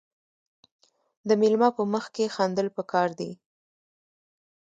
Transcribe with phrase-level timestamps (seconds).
[1.27, 3.31] د میلمه په مخ کې خندل پکار دي.